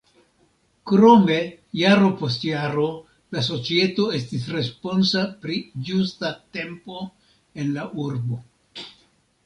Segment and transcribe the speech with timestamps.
[0.91, 1.35] Krome
[1.81, 2.87] jaro post jaro
[3.37, 7.07] la societo estis responsa pri ĝusta tempo
[7.63, 8.45] en la urbo.